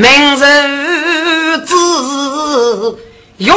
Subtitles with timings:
[0.00, 1.74] 明日子
[3.38, 3.56] 永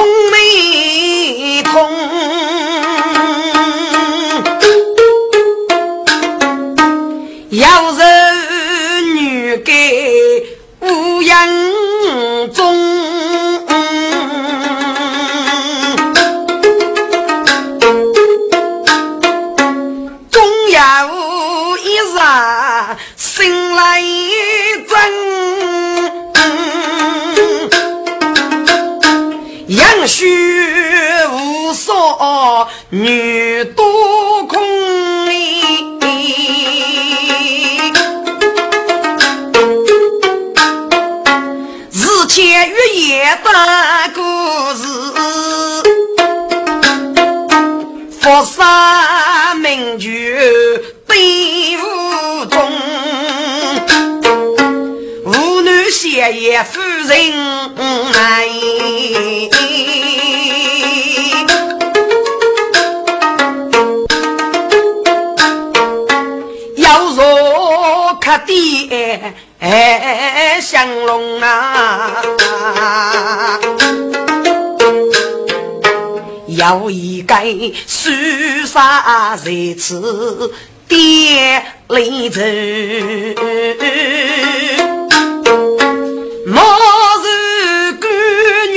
[79.36, 80.54] 在此
[80.88, 82.40] 爹来走，
[86.48, 86.56] 莫
[87.22, 87.26] 是
[88.00, 88.08] 姑
[88.72, 88.76] 娘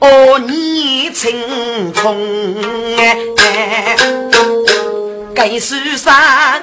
[0.00, 0.04] 哦，
[0.48, 0.50] 你
[1.10, 2.02] 青葱
[2.98, 3.16] 哎，
[5.32, 6.60] 该书法。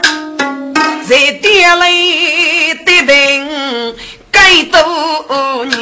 [1.07, 1.84] 在店里
[2.86, 3.96] 的人
[4.30, 4.78] 该多
[5.66, 5.74] 女，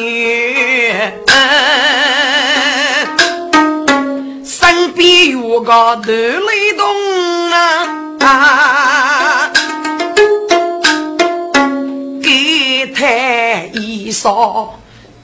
[5.67, 7.51] 个头雷动
[8.21, 9.51] 啊，
[12.23, 14.69] 给太衣裳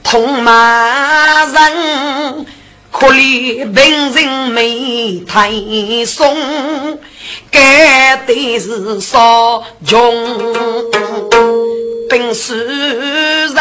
[0.02, 2.44] 痛骂人。
[2.92, 5.50] 可怜本人没太
[6.06, 6.36] 松，
[7.50, 10.54] 该得是少穷
[12.08, 13.54] 本是人，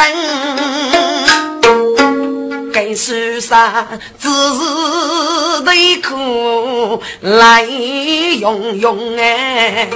[2.73, 3.87] 该是啥？
[4.19, 9.87] 只是得苦来用用哎。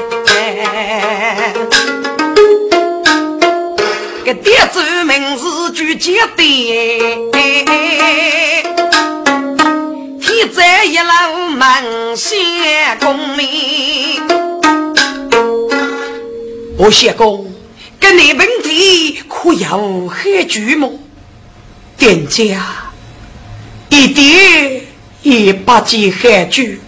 [4.24, 7.18] 个爹祖名字就叫爹。
[10.54, 14.22] 在一楼门先公里，
[16.78, 17.52] 我谢公，
[18.00, 20.90] 跟你问题可有很句吗？
[21.98, 22.64] 店家
[23.90, 24.82] 一点
[25.24, 26.80] 也不见很句，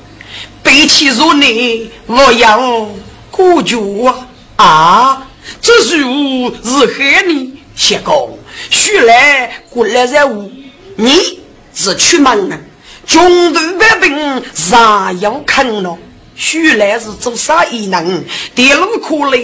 [0.61, 2.87] 背起如你，我要
[3.31, 4.27] 过脚啊！
[4.55, 5.27] 啊，
[5.61, 8.37] 这书是害你，谢公，
[8.69, 10.51] 徐来过来任务，
[10.95, 11.39] 你
[11.73, 12.65] 是出门人。
[13.07, 15.97] 中途百病尚要看咯，
[16.35, 18.23] 须来是做啥异能？
[18.53, 19.39] 电路可来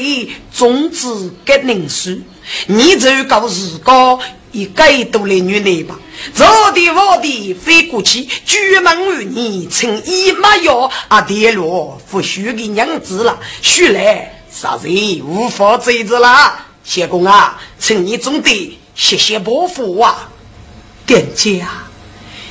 [0.54, 1.08] 终止
[1.44, 2.22] 给人书，
[2.68, 4.20] 你就告自个
[4.56, 6.00] 一改多来女来吧。
[6.34, 11.22] 走的我的飞过去，举门于你，趁一马药啊！
[11.22, 16.54] 电路不许给娘子了，许来啥人无法追子了？
[16.86, 20.30] 谢公啊，趁你总得谢谢伯父啊，
[21.06, 21.68] 店家。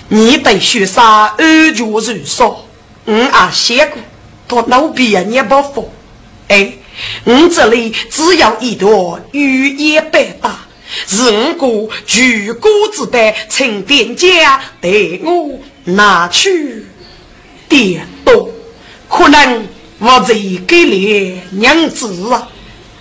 [0.08, 2.66] 你对学生安全如少，
[3.06, 4.02] 嗯啊写过，
[4.46, 5.90] 他老边也不服。
[6.48, 6.74] 哎，
[7.24, 10.63] 我这里只要一朵玉叶白搭，
[11.06, 14.88] 是我个举锅之辈，请店家带
[15.22, 16.86] 我拿去
[17.68, 18.50] 点多，
[19.08, 19.66] 可能
[19.98, 20.34] 我在
[20.66, 22.48] 给你娘子啊。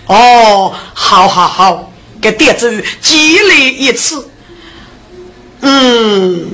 [0.06, 2.68] 哦，好好好，给店主
[3.00, 4.28] 激励一次。
[5.60, 6.50] 嗯。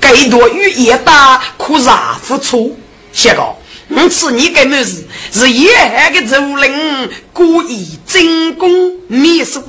[0.00, 2.76] 该多雨也大，可啥付出？
[3.12, 3.54] 谢哥，
[3.88, 5.06] 我吃你个么子？
[5.32, 9.62] 是野海的族人故意进攻秘书，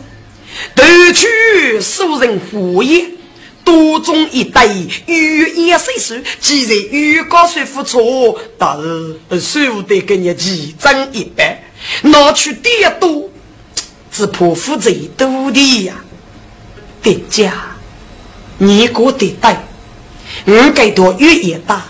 [0.75, 3.05] 夺取蜀人副业，
[3.63, 4.67] 多种一代
[5.07, 6.15] 雨也岁数。
[6.39, 8.77] 既然雨高水付出，但
[9.31, 11.63] 是输得跟你几张一百，
[12.01, 13.29] 拿去点多，
[14.11, 15.95] 只怕负责多的呀。
[17.01, 17.53] 店家，
[18.57, 19.55] 你过得对。
[20.45, 21.85] 我该多越也大，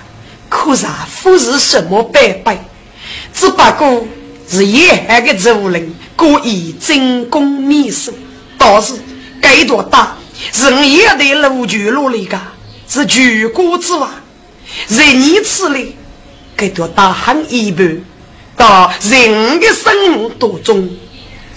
[0.49, 0.85] 可是
[1.23, 2.65] 不是什么白白，
[3.33, 4.05] 只不过
[4.49, 8.13] 是沿海的族人故意进攻灭蜀。
[8.63, 8.93] 倒是
[9.41, 10.15] 该多大，
[10.53, 12.39] 人也得路绝路里个，
[12.87, 14.09] 是举国之王。
[14.87, 15.93] 人你此类，
[16.55, 18.01] 该多大喊一半，
[18.55, 20.89] 到人的生命当中，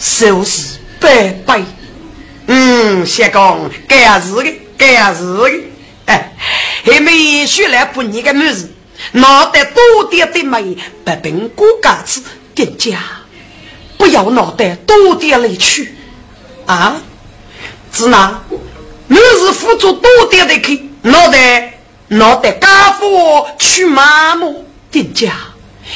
[0.01, 1.63] 收拾白白
[2.49, 5.51] 嗯，先讲干事的，干事的。
[6.07, 6.35] 哎，
[6.85, 8.69] 还没学来不你个女子，
[9.13, 12.21] 脑袋多点的美，不凭骨架子，
[12.53, 12.99] 店家
[13.97, 15.95] 不要脑袋多点来去
[16.67, 16.97] 啊！
[17.93, 18.43] 只拿
[19.09, 21.79] 女子辅助多点的去，脑袋
[22.09, 25.33] 脑袋家父去麻木，店家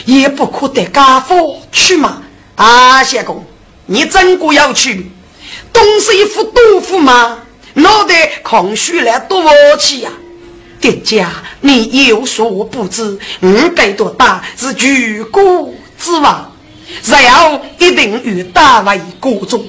[0.07, 2.23] 也不可得家父去嘛
[2.55, 3.03] 啊！
[3.03, 3.45] 相公，
[3.87, 5.11] 你真个要去？
[5.73, 7.39] 东西副豆腐吗？
[7.75, 10.11] 脑袋空虚来多福气呀！
[10.81, 11.31] 店家，
[11.61, 16.51] 你有所不知，我该多大是举国之王，
[17.05, 19.63] 然后一定与大为国中。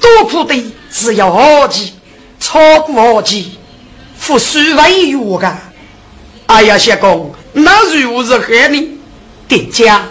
[0.00, 1.92] 多苦的只要二级，
[2.40, 3.58] 超过二级，
[4.16, 5.58] 付数万元的。
[6.46, 8.98] 哎呀，相公，那如何害你？
[9.48, 10.06] 店家，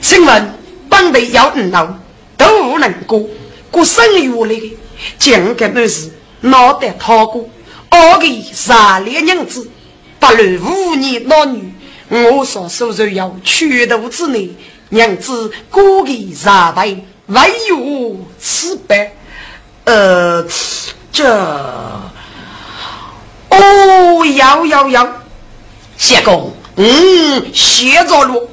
[0.00, 0.54] 请问
[0.88, 1.94] 本地要五楼
[2.36, 3.28] 都不能过，
[3.70, 4.76] 过生月来的，
[5.18, 6.10] 讲个么事？
[6.42, 7.48] 脑袋掏过，
[7.88, 9.70] 二个杀烈娘子，
[10.18, 11.72] 不论五年老女，
[12.08, 14.50] 我所收入要全肚之内，
[14.90, 16.96] 娘子过个杀败，
[17.32, 19.12] 唯有此败。
[19.84, 20.46] 呃，
[21.10, 21.26] 这
[23.48, 25.22] 哦，要要要，
[25.98, 28.48] 相公，嗯，写着了，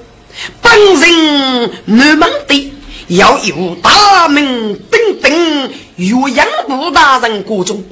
[0.61, 2.73] 本人南门的
[3.07, 5.71] 要有大名鼎鼎。
[5.97, 7.83] 岳阳武大人国中，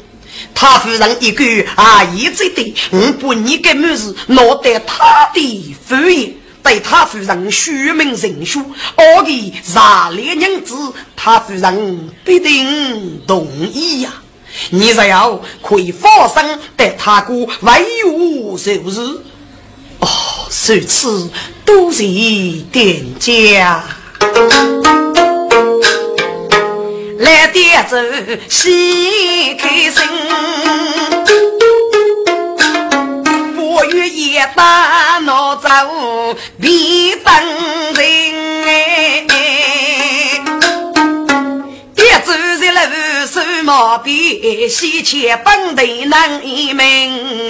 [0.56, 6.32] 他夫人一句啊，一直的，我不你个母子落得他的敷衍，
[6.68, 8.62] 对他夫人虚名人书，
[8.98, 10.76] 我的热烈娘子，
[11.16, 14.12] 他夫人必定同意呀。
[14.72, 19.00] 你只要可以放心对他哥为我受日，
[20.02, 20.10] 哦，
[20.68, 21.32] 如此
[21.64, 22.04] 多谢
[22.70, 23.86] 店家。
[27.20, 27.96] 来点走，
[28.50, 30.04] 喜开心。
[33.77, 35.69] 八月一打闹走，
[36.60, 37.31] 别等
[37.93, 38.03] 人。
[41.96, 47.50] 一走在路手毛边，喜钱本地难一名。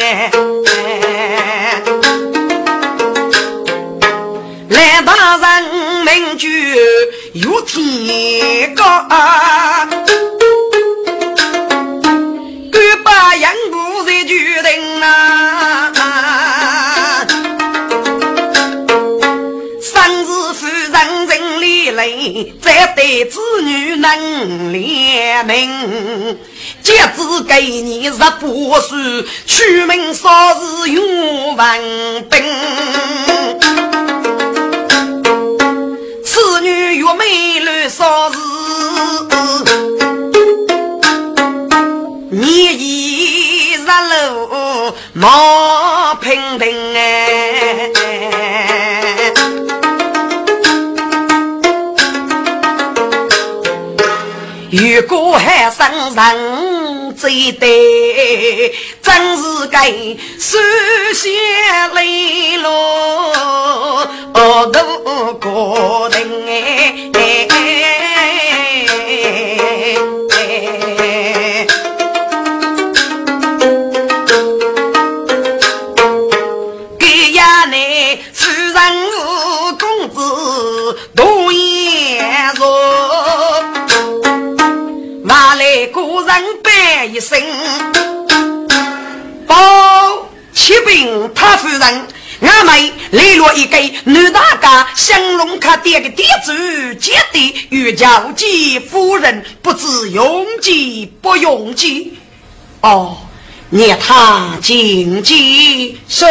[4.68, 5.64] 来大人
[6.04, 6.50] 民就
[7.36, 8.84] 有天高，
[24.16, 26.38] 能怜悯，
[26.82, 28.40] 节子给你十八
[28.80, 28.98] 岁，
[29.46, 31.82] 出门少日用万
[32.30, 32.42] 兵。
[36.24, 38.38] 此女越美乱少时，
[42.32, 47.92] 你一日路莫平平哎。
[54.70, 59.88] 如果还生人最对，真是该
[60.40, 60.58] 手
[61.14, 62.70] 下泪落，
[64.34, 67.10] 额头高疼哎。
[86.48, 87.40] 个人办一声，
[89.46, 91.82] 报启禀太夫人，
[92.42, 96.54] 俺们来了一个女大家，香龙卡店的店主，
[97.00, 102.18] 接的与交际夫人，不知用计不用计。
[102.82, 103.18] 哦，
[103.70, 106.26] 念他谨记是，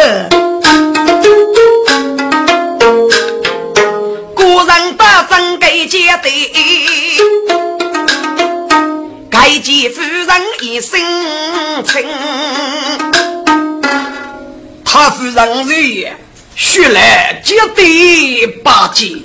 [4.33, 6.29] 古人把真给接的。
[9.39, 10.27] 该见夫人
[10.61, 10.99] 一声
[11.85, 12.03] 称，
[14.83, 16.11] 太夫人是
[16.55, 19.15] 须来接的八戒。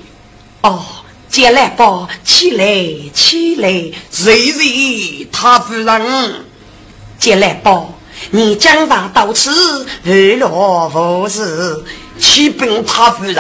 [0.60, 0.84] 哦，
[1.30, 2.64] 接来吧，起来
[3.14, 6.44] 起来，谁谁他夫人
[7.18, 7.86] 接来吧，
[8.32, 10.46] 你将上到此，为了
[10.94, 11.82] 无事。
[12.18, 13.34] 启禀太夫人，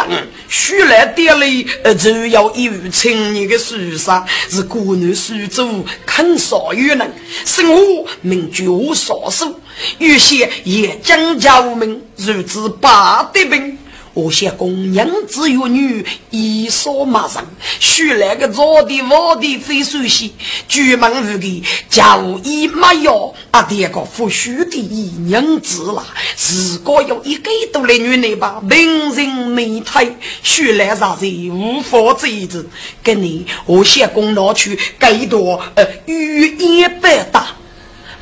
[0.52, 7.10] 出来店里呃，就要一位青年的书生，是国内苏州肯少有人，
[7.46, 9.58] 生活名绝少数，
[9.96, 13.78] 有些也将家无名，如此八德兵，
[14.14, 17.46] 我想公娘子与女一扫马上，
[17.80, 20.34] 须来个早的晚的非熟悉，
[20.68, 24.82] 举门无的叫一没有，啊，第个不须的
[25.26, 26.04] 娘子啦，
[26.36, 30.06] 如果有一个多的女人吧，名人美态，
[30.42, 32.68] 须来啥子无法制止，
[33.02, 37.46] 跟你我想公拿去给多呃玉一百大，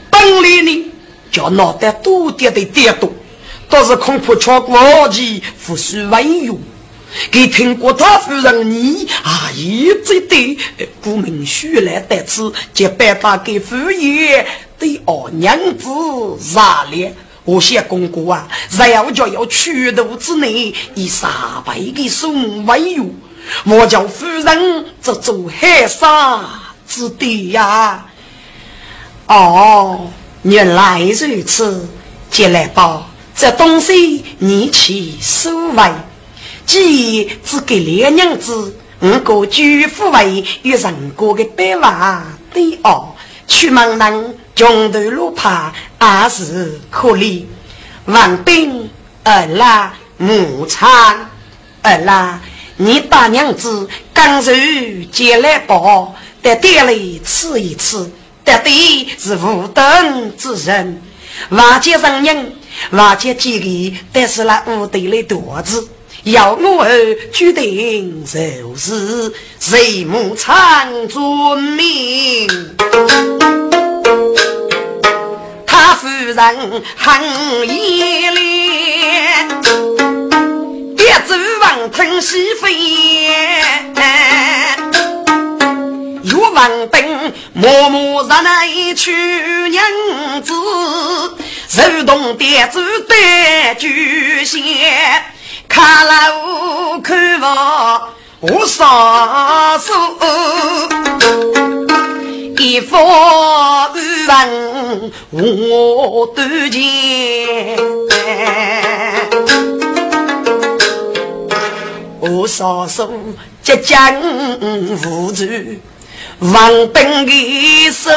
[0.08, 0.84] 本来呢
[1.32, 3.12] 叫脑袋多点的点多。
[3.70, 6.58] 倒是恐怕超过二级，不是文用。
[7.30, 10.56] 给听过他夫人你啊，一直对
[11.02, 14.46] 顾明旭来得此，就拜他给夫爷
[14.78, 15.88] 对二娘子
[16.54, 16.60] 热
[16.90, 17.14] 烈。
[17.44, 21.28] 我想公公啊，只要就要取肚之内，以三
[21.64, 23.12] 百个数目为用。
[23.64, 26.44] 我叫夫人这做海沙
[26.86, 28.06] 之地呀。
[29.26, 30.08] 哦，
[30.42, 31.88] 原来如此，
[32.30, 33.06] 进来吧。
[33.34, 35.90] 这东西你去收为，
[36.66, 42.22] 既只给两娘子，五个举夫为与人过的百万
[42.52, 47.44] 对傲，去门人穷途路怕也是可怜。
[48.04, 48.90] 王兵
[49.24, 51.30] 二啦，母餐
[51.82, 52.40] 二啦，
[52.76, 54.52] 你大娘子刚柔
[55.10, 58.10] 接来包，得店里吃一吃，
[58.44, 61.00] 得的是无等之人，
[61.48, 62.52] 万家人人。
[62.90, 65.88] 瓦解几个，但是那屋头的肚子，
[66.24, 72.48] 要我儿决定就是谁母长尊命。
[75.66, 77.22] 他夫人很
[77.68, 78.40] 严厉，
[80.96, 82.74] 别走王腾西飞，
[86.24, 89.12] 有王兵默默让那一娶
[89.70, 89.82] 娘
[90.42, 90.52] 子。
[91.80, 94.60] 手动点子对巨仙，
[95.66, 98.08] 看了我看我
[98.40, 99.94] 我双手，
[102.58, 102.98] 一副
[104.26, 107.88] 人我多情，
[112.20, 113.10] 我双手
[113.62, 114.20] 即将
[114.98, 115.46] 扶住
[116.40, 118.10] 王本的手。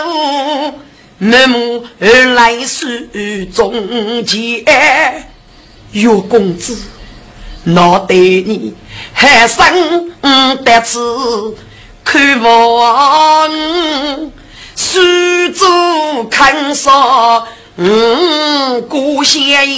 [1.25, 4.61] 那么而来是中间，
[5.93, 6.77] 岳公子，
[7.63, 8.73] 那对你
[9.13, 10.11] 还生
[10.65, 11.55] 得子，
[12.03, 13.49] 看望
[14.75, 14.99] 苏
[15.55, 19.71] 州看上嗯故乡人，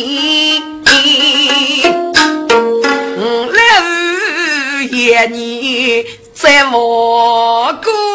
[3.51, 3.57] 老
[4.91, 8.14] 爷你在我过。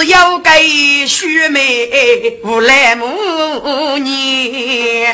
[0.00, 5.12] 只有给须眉无来母年，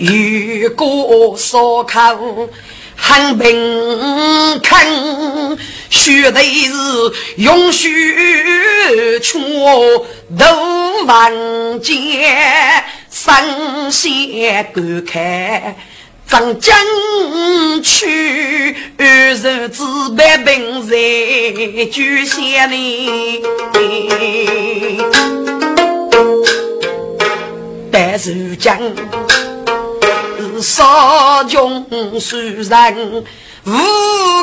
[0.00, 2.18] 如果烧烤
[2.96, 5.56] 很平肯，
[5.88, 6.72] 须得是
[7.36, 9.40] 用须全
[10.36, 11.32] 都万
[11.80, 12.26] 劫，
[13.08, 15.76] 三线观看。
[16.30, 16.72] 张江
[17.82, 20.96] 去，日子百病在
[21.86, 23.42] 巨险里。
[27.90, 28.78] 但是将
[30.62, 31.84] 少穷
[32.20, 32.64] 虽人
[33.70, 33.74] 无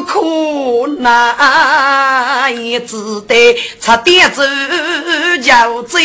[0.05, 0.21] 可
[0.99, 2.53] 奈，
[2.87, 2.95] 只
[3.27, 4.41] 得差点走
[5.41, 5.97] 就走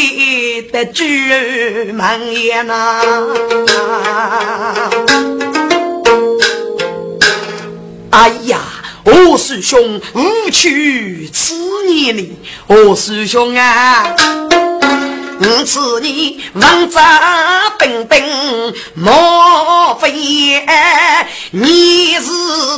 [0.72, 3.00] 的巨门也呐。
[8.10, 8.58] 哎呀，
[9.04, 11.54] 我师兄无趣此
[11.86, 12.36] 年里，
[12.66, 14.14] 我师兄啊，
[15.44, 18.22] 我此年王扎本本
[18.94, 20.12] 莫非
[21.50, 22.30] 你是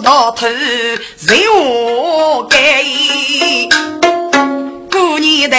[0.02, 3.68] 到头任我给？
[4.90, 5.56] 过年的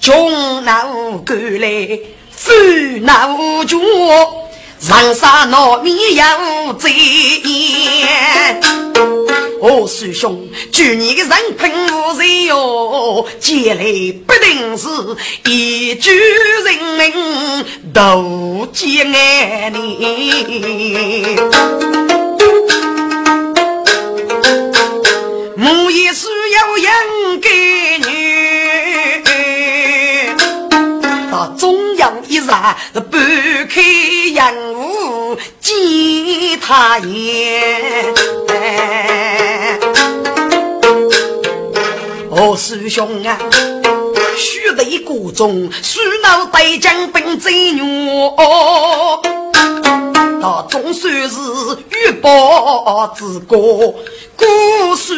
[0.00, 0.84] 穷难
[1.24, 2.00] 过来，
[2.32, 2.50] 富
[3.02, 3.78] 闹脚。
[4.80, 8.60] 长沙糯米要再演，
[9.60, 13.82] 哦，师兄，去年的人品无人哟，将来
[14.26, 14.88] 不定是
[15.50, 16.10] 一举
[16.64, 17.12] 人命
[17.92, 21.36] 都见爱你。
[25.56, 26.92] 母也是要养
[27.40, 27.48] 给
[27.98, 28.37] 女，
[32.28, 33.20] 一上是半
[33.68, 33.80] 开
[34.32, 34.54] 阳。
[35.60, 35.74] 见
[36.60, 38.14] 他言，
[42.30, 43.38] 哦，师兄啊，
[44.36, 47.82] 须得国中，须脑带将兵贼女，
[50.40, 51.38] 他总算是
[51.90, 53.56] 玉宝之歌，
[54.36, 55.14] 古书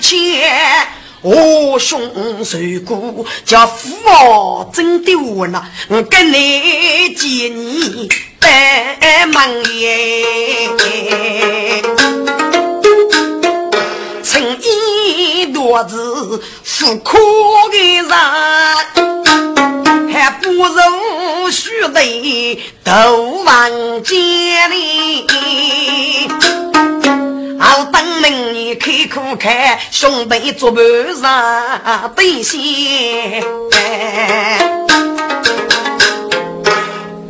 [0.00, 0.88] 前。
[1.22, 2.00] 我兄
[2.44, 8.08] 受过，叫父王真丢那，我跟你几年
[8.40, 10.24] 拜门耶，
[14.24, 17.16] 成衣多子富可
[17.70, 18.10] 的人，
[20.12, 22.92] 还不如须得斗
[23.44, 23.70] 王
[24.02, 24.14] 家
[24.66, 25.24] 里。
[27.64, 30.82] 好等明年开苦开，兄弟做伴
[31.14, 32.60] 上对线。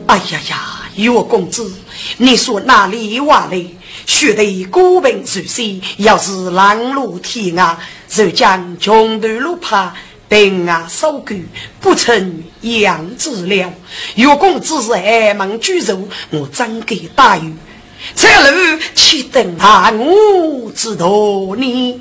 [0.07, 1.71] 哎呀呀，岳公子，
[2.17, 3.77] 你说哪里话嘞？
[4.07, 7.77] 须得孤兵受西，要是狼路天涯，
[8.09, 9.95] 就将穷途路怕
[10.31, 11.35] 兵啊守狗，
[11.79, 13.71] 不成样子了。
[14.15, 17.55] 岳公子是寒门居住，我真给答应？
[18.15, 21.09] 这路岂等他我知道
[21.57, 22.01] 呢？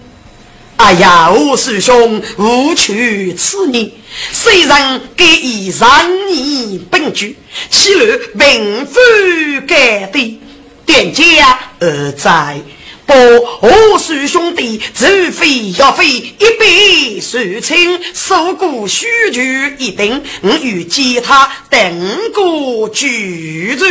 [0.78, 3.92] 哎呀，我师兄无取此念，
[4.32, 7.38] 虽然给一让你本具，
[7.70, 10.40] 岂路并非该的。
[10.84, 12.60] 店家而在，
[13.06, 13.14] 不
[13.62, 19.40] 我师兄弟，除非要费一笔数清，受过许久
[19.78, 23.86] 一定，我与其他等过居住，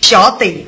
[0.00, 0.66] 晓得。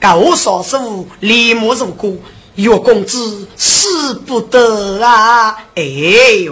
[0.00, 2.22] 高少数立马入股，
[2.54, 5.58] 岳公子死不得啊！
[5.74, 5.82] 哎，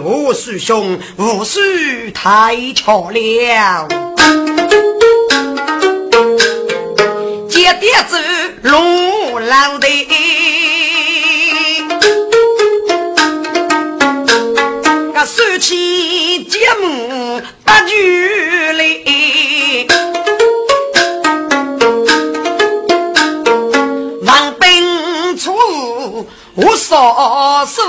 [0.03, 3.87] 我师兄无需太巧了，
[7.49, 8.17] 接点走
[8.61, 9.87] 龙浪的，
[15.11, 18.98] 个手起节目大剧嘞。
[26.61, 27.81] 我少数，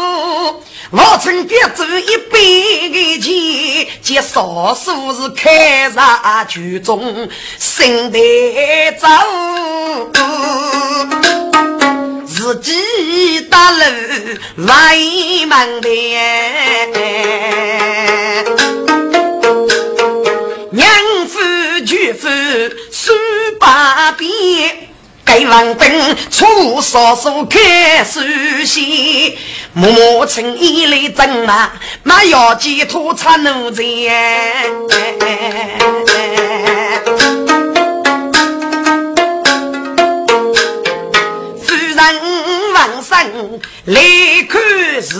[0.92, 2.38] 我曾别走一百
[2.88, 7.28] 个钱，见少数是开上剧中
[7.58, 8.18] 心台
[8.92, 9.08] 走，
[12.24, 13.78] 自己打路
[14.68, 14.96] 外
[15.48, 15.88] 门的，
[20.70, 20.88] 娘
[21.28, 21.40] 夫
[21.84, 22.28] 舅夫
[22.92, 23.12] 数
[23.58, 24.89] 百遍。
[25.32, 28.20] 给王兵出少数开书
[28.64, 29.38] 信，
[29.72, 31.70] 默默情意来争嘛，
[32.02, 33.82] 那要寄托出奴才。
[41.62, 41.98] 夫人
[42.74, 44.02] 王生来
[44.48, 44.60] 看
[45.00, 45.16] 事。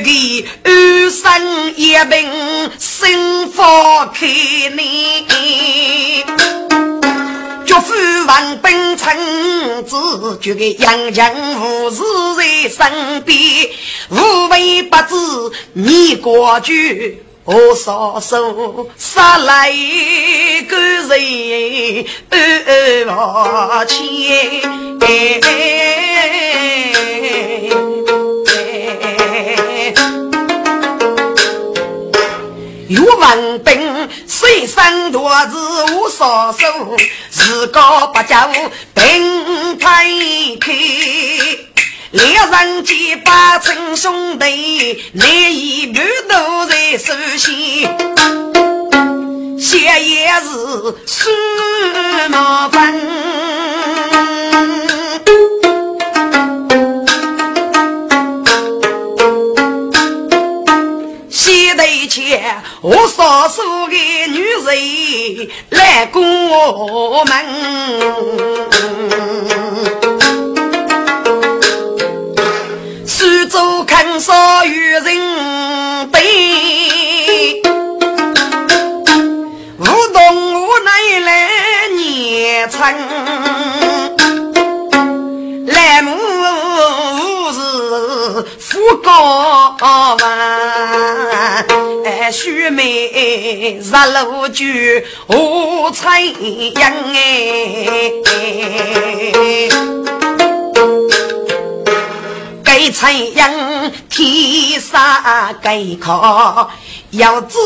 [0.00, 4.26] 给二生一病，心花开
[4.70, 4.82] 呢。
[7.66, 7.94] 绝夫
[8.26, 12.02] 王本臣子，就给杨强无事
[12.36, 13.36] 在身边，
[14.10, 15.14] 无为不知
[15.74, 17.22] 你过去。
[17.44, 19.72] 我少数杀来
[20.68, 22.04] 个人，
[23.08, 23.98] 二千。
[32.88, 36.96] 有文兵，虽生多子无少数，
[37.30, 38.50] 自高不叫
[38.94, 40.06] 兵太
[40.58, 40.72] 开。
[42.12, 47.86] 两人结拜成兄弟，难以半都在手心。
[49.60, 50.48] 写也是
[51.06, 51.30] 数
[52.30, 52.68] 麻
[62.26, 62.62] 烦。
[62.80, 63.94] 我少数的
[64.28, 66.20] 女人来过
[67.24, 67.34] 门，
[73.06, 77.62] 苏州看少有人对，
[79.78, 80.18] 无动
[80.54, 81.48] 无奈来
[81.96, 82.94] 年春，
[88.78, 91.66] 是福高万。
[92.32, 94.64] 须眉日路酒，
[95.26, 98.12] 我采阳哎，
[102.62, 106.70] 该采阳天上该靠，
[107.10, 107.58] 要仔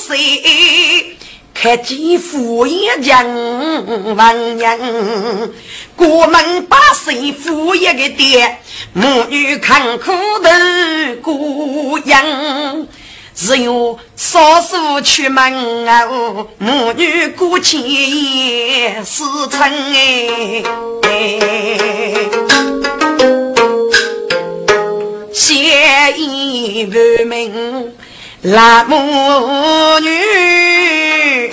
[0.00, 1.16] 细
[1.54, 3.24] 看见富也强，
[4.16, 4.76] 王娘
[5.98, 8.58] 过门把媳妇一个爹，
[8.92, 10.48] 母女看苦头
[11.20, 12.86] 过养。
[13.34, 16.06] 只有少数出门啊，
[16.58, 19.60] 母女过节也是成
[19.92, 20.62] 哎。
[25.32, 27.92] 谢意不明，
[28.42, 31.50] 拉母女，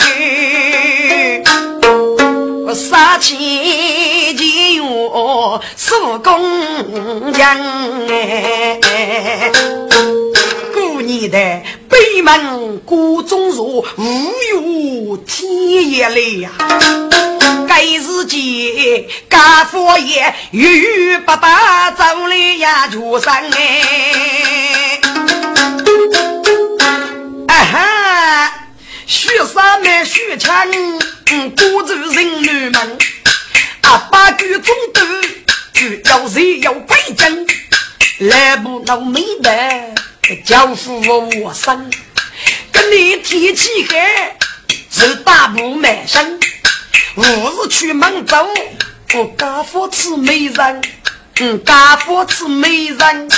[2.73, 9.51] 杀气就我手工匠哎。
[11.07, 11.37] 你的
[11.87, 16.49] 北门古钟如无有天也来呀！
[17.67, 24.99] 该日间家父爷与爸爸走了呀，就上哎！
[27.47, 28.51] 啊哈！
[29.05, 30.35] 许三妹许
[31.25, 32.97] 强，古州人女们，
[33.81, 35.01] 阿爸举中斗，
[35.73, 37.47] 就要谁要北京，
[38.29, 39.95] 来不闹没得。
[40.43, 41.01] 教父
[41.41, 41.91] 我生，
[42.71, 44.35] 跟你天气寒，
[44.89, 46.39] 是大步满身。
[47.15, 48.47] 五日出门走，
[49.13, 50.81] 我家父吃美人，
[51.39, 53.29] 嗯，家父吃美人。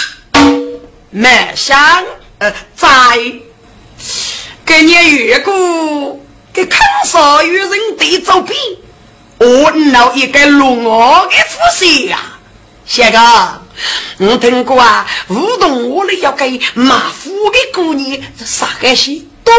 [1.09, 2.03] 满香
[2.37, 2.89] 呃在，
[4.65, 6.21] 给你越过，
[6.57, 8.57] 给看上有人对照片，
[9.37, 12.19] 我闹一个龙王的夫婿呀，
[12.83, 13.19] 谢哥。
[14.17, 19.53] 我听过啊，梧桐屋里要给马虎的姑娘啥个些，多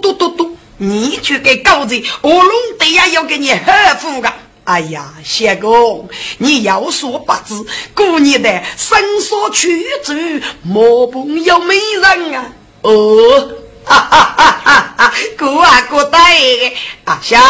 [0.00, 4.32] 多多多，你去给高子，我龙得呀要给你呵护个。
[4.62, 7.54] 哎呀，相公，你要说不知，
[7.94, 10.14] 姑娘的身所曲折，
[10.62, 12.52] 莫不有美人啊。
[12.82, 13.50] 哦，
[13.88, 17.40] 哈哈哈哈哈，哥啊哥对，啊想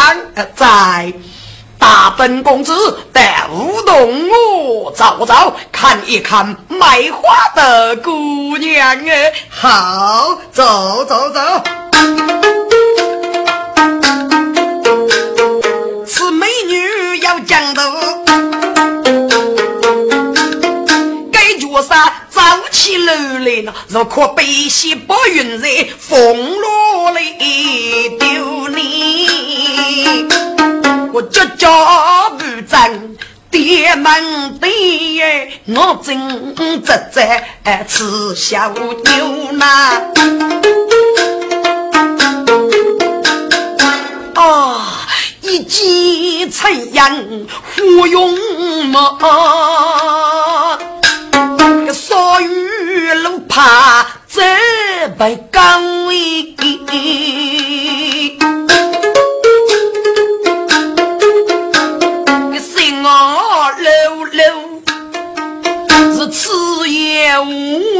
[0.54, 1.12] 在。
[1.80, 11.40] 大本公子带舞动我走走，看一看卖花的姑娘哎，好，走走走。
[22.88, 30.26] 起楼来呢，若可背些白云在风落里丢你。
[31.12, 33.14] 我脚脚不正，
[33.50, 37.46] 爹门爹，我正直在
[37.86, 40.00] 吃小牛呐。
[44.34, 45.06] 啊，
[45.42, 47.14] 一见陈阳
[47.76, 48.34] 胡用
[48.86, 49.18] 么？
[51.92, 52.67] 少雨
[53.14, 54.42] 路怕这
[55.16, 56.06] 不高无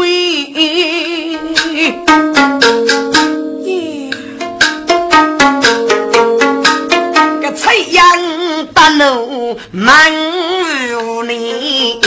[0.01, 1.39] 为，
[7.41, 10.13] 个采阳大路满
[10.89, 11.99] 如泥。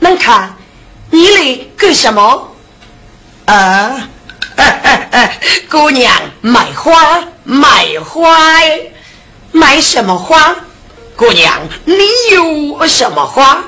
[0.00, 0.56] 喂，能看
[1.10, 2.54] 你来干什么？
[3.46, 4.08] 啊，
[5.70, 8.28] 姑娘买花，买花，
[9.52, 10.56] 买什么花？
[11.16, 11.94] 姑娘，你
[12.32, 13.64] 有什么花？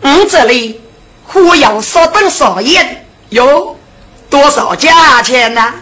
[0.00, 0.80] 我这里
[1.26, 3.78] 花要少等少眼，有
[4.28, 5.74] 多少价钱呢？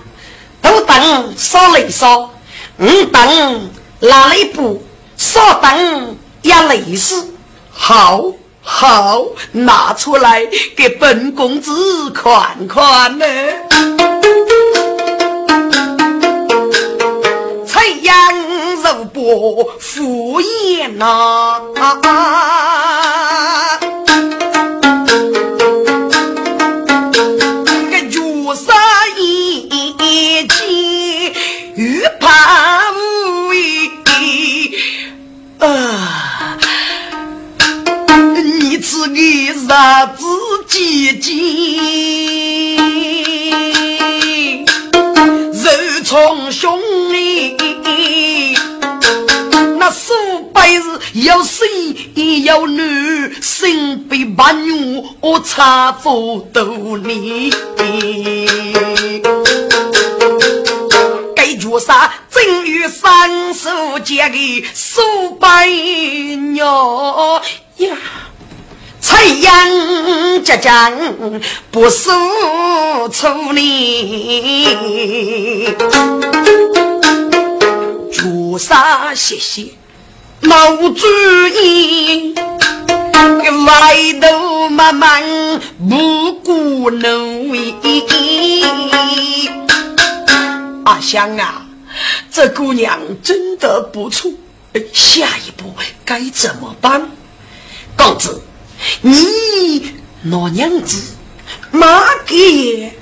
[0.60, 2.30] 都等少来少，
[2.78, 4.84] 我等拉来布，
[5.16, 7.34] 少等一类似。
[7.70, 8.24] 好
[8.70, 11.72] 好拿出来给本公子
[12.10, 13.24] 看看呢。
[18.88, 23.78] 肉薄敷衍呐，啊啊
[38.78, 40.24] 你吃个啥子
[40.68, 42.76] 姐姐？
[45.52, 45.68] 肉
[46.04, 46.80] 从胸
[47.12, 47.56] 里。
[49.80, 50.14] 那数
[50.52, 50.80] 百日
[51.24, 51.66] 要生
[52.44, 57.52] 要女，生被八女我差不多你。
[61.34, 63.68] 该绝杀正月三十
[64.04, 65.66] 节的数百
[66.52, 67.42] 鸟
[67.78, 67.96] 呀，
[69.08, 70.92] 采阳浙江
[71.70, 72.10] 不输
[73.10, 74.68] 处理。
[78.58, 79.68] 杀谢谢，
[80.40, 81.06] 毛主
[81.54, 85.22] 意，外头慢慢
[85.88, 87.54] 不顾奴
[90.84, 91.64] 阿香啊，
[92.30, 94.30] 这姑娘真的不错，
[94.92, 95.72] 下一步
[96.04, 97.08] 该怎么办？
[97.96, 98.42] 公子，
[99.00, 101.14] 你老娘子
[101.70, 102.92] 马给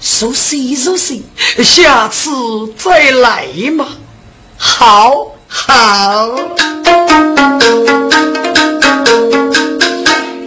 [0.00, 1.24] 熟悉熟悉，
[1.62, 2.30] 下次
[2.76, 3.86] 再来嘛。
[4.56, 6.30] 好好，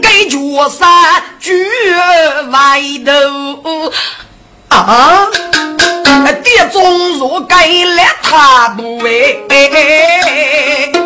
[0.01, 1.65] 给角山举
[2.51, 3.91] 外头
[4.69, 5.27] 啊，
[6.43, 9.77] 爹中若给了他不为，你人
[10.91, 10.96] 总要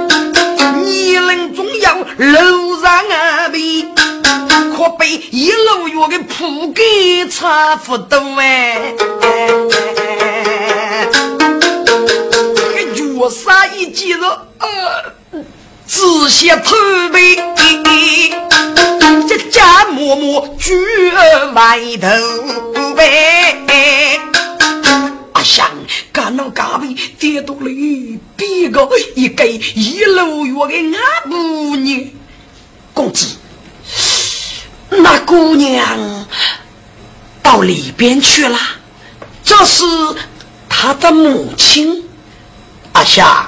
[2.21, 3.87] 楼上啊比，
[4.77, 8.93] 可被一路月给铺给差不多哎。
[13.17, 14.67] 我杀一记肉，呃，
[15.85, 16.75] 仔细偷
[17.11, 17.35] 背，
[19.27, 20.75] 这家默默举
[21.53, 24.19] 外头呗。
[25.33, 25.67] 阿香
[26.11, 27.69] 干了嘎背，跌倒了，
[29.15, 30.53] 一个一路月
[30.91, 32.03] 的阿母娘，
[32.93, 33.27] 公子，
[34.89, 36.25] 那姑娘
[37.41, 38.57] 到里边去了，
[39.43, 39.83] 这是
[40.69, 42.03] 他的母亲。
[42.93, 43.47] 阿香，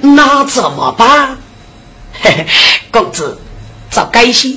[0.00, 1.36] 那怎么办？
[2.12, 3.36] 嘿嘿，公子，
[3.90, 4.56] 早该些。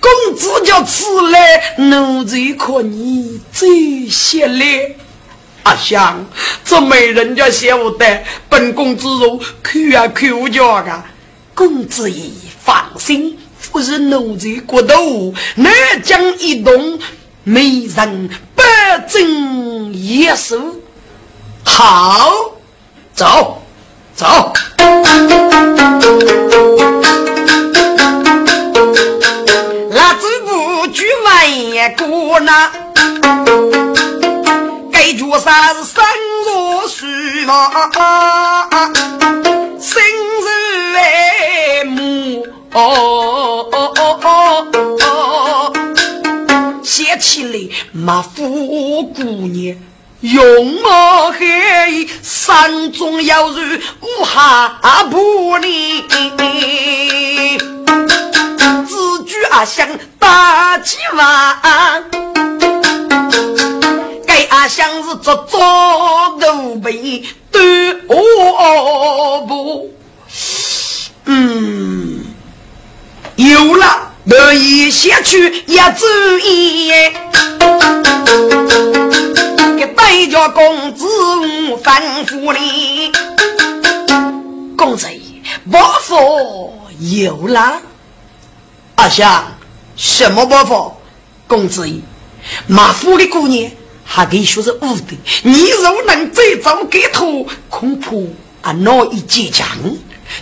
[0.00, 4.96] 公子叫此来，奴才可你最些嘞。
[5.66, 6.24] 阿香，
[6.64, 11.04] 这没人家晓得，本公子如口啊口叫啊。
[11.56, 12.30] 公子也
[12.64, 13.36] 放心，
[13.72, 15.72] 不是奴才过头，南
[16.04, 17.00] 江一动，
[17.42, 18.62] 没人不
[19.08, 20.56] 争一手。
[21.64, 22.52] 好。
[23.12, 23.60] 走，
[24.14, 24.52] 走。
[29.90, 32.70] 那子不举万过那，
[35.26, 36.04] 该做啥是生
[36.46, 37.04] 若树
[37.46, 37.70] 嘛？
[39.80, 40.00] 生
[40.42, 44.66] 日爱慕哦哦哦哦
[45.02, 45.72] 哦，
[46.82, 47.58] 写起来
[47.92, 49.76] 马虎姑娘。
[50.20, 53.60] 用我黑山中要入
[54.00, 56.02] 五下不离，
[58.86, 59.86] 自举阿香
[60.18, 62.02] 打几万，
[64.68, 65.60] 像是做做
[66.38, 69.90] 奴婢对哦不，
[71.24, 72.24] 嗯，
[73.36, 76.06] 有了，我一下去也注
[76.38, 76.90] 意。
[79.94, 81.04] 带着公子
[81.82, 83.12] 吩咐你，
[84.76, 85.08] 公子
[85.70, 87.80] 伯父有了。
[88.96, 89.44] 阿香，
[89.96, 90.92] 什么伯父？
[91.48, 91.90] 公子
[92.66, 93.70] 马府的姑娘
[94.08, 97.24] 还可以说是武的，你若能再找给他，
[97.68, 98.16] 恐怕
[98.62, 99.66] 啊难以坚强。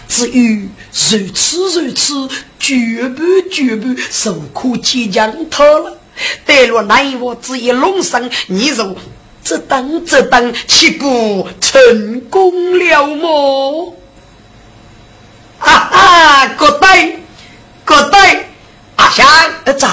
[0.06, 2.28] 至于如此如此，
[2.60, 5.98] 绝不绝不受苦坚强他了。
[6.44, 8.94] 待若奈我只一龙生，你若。
[9.42, 13.94] 这等这等，岂不成功了么？
[15.58, 16.48] 啊啊！
[16.56, 17.18] 各对，
[17.84, 18.48] 各对，
[18.96, 19.26] 阿香
[19.78, 19.88] 在，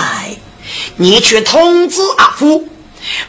[0.96, 2.66] 你去通知阿福，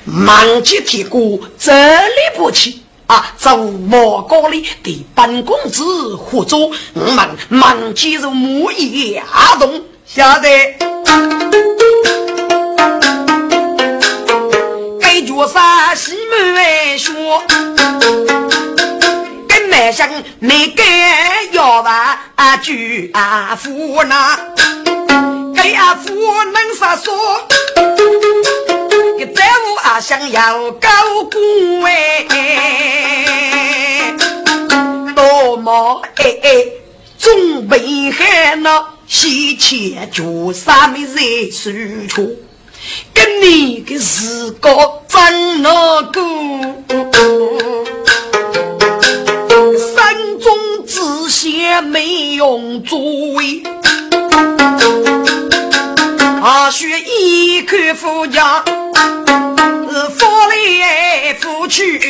[0.04, 3.34] 忙接铁锅，这里不去啊！
[3.36, 10.48] 走莫高里的本公子合作，我们忙接入木叶阿东，晓得。
[15.00, 17.42] 该脚上西门外说，
[19.48, 20.08] 跟门上
[20.38, 20.82] 那个
[21.52, 22.18] 要饭
[22.62, 24.38] 举阿夫那，
[25.62, 27.14] 给阿夫能啥说？
[29.16, 30.88] 给在屋啊想要高
[31.30, 31.92] 官
[32.30, 34.12] 哎，
[35.14, 36.66] 多么哎哎，
[37.16, 41.20] 总被害那西钱脚上没热
[41.52, 42.36] 水出。
[43.14, 44.68] 跟你的自个
[45.06, 46.20] 争那个，
[49.94, 52.98] 山中之险没用作
[56.42, 62.00] 为，阿学一口夫家，夫来富去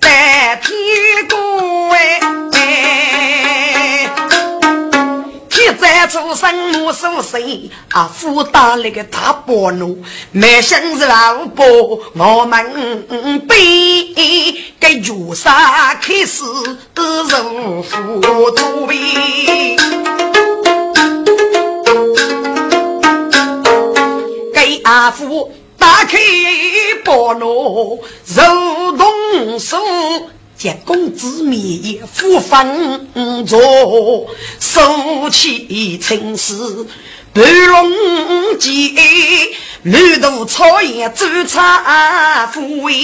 [0.00, 0.74] 代天
[1.28, 2.20] 公哎，
[5.48, 7.70] 天在出生我属谁？
[7.92, 13.54] 阿父打那个大伯奴，没想是老婆我们背
[14.80, 16.42] 给月杀开始
[16.96, 18.96] 入虎肚皮，
[19.46, 19.76] 给
[24.88, 26.16] 阿父打开
[27.04, 28.02] 波奴
[28.34, 29.76] 肉动手。
[30.56, 33.06] 见公子面也复分
[33.46, 33.58] 着，
[34.58, 36.86] 手起青丝
[37.34, 38.94] 盘龙剑，
[39.82, 42.94] 满肚草叶走插虎威，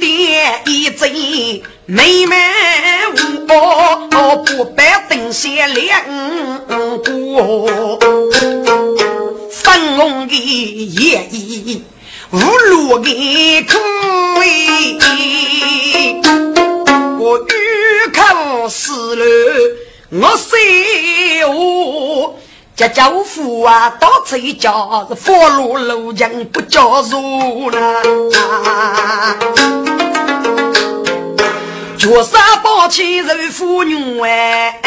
[0.00, 1.12] 爹一阵
[1.84, 2.34] 妹妹
[3.48, 6.02] 我不白等些两
[7.04, 7.98] 过，
[9.50, 11.84] 三更的夜意，
[12.30, 13.78] 无路的苦，
[17.18, 19.24] 我欲看死了，
[20.10, 22.38] 我谁活？
[22.80, 24.72] 家家父啊，到这家
[25.06, 28.02] 是佛路路人不叫入了，
[31.98, 34.80] 绝杀宝气人妇女哎。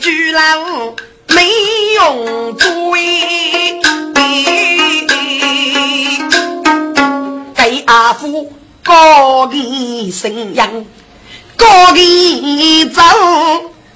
[0.00, 0.58] 居然
[1.28, 1.50] 没
[1.94, 3.80] 用对，
[7.54, 8.52] 给阿父
[8.88, 10.86] 高的声音，
[11.58, 13.02] 高的走，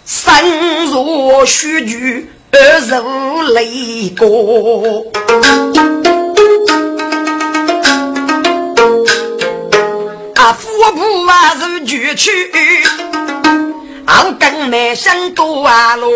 [0.05, 5.07] 身若须臾而如雷过，
[10.35, 12.31] 阿父不啊是举去。
[14.07, 16.07] 我跟没想多啊喽，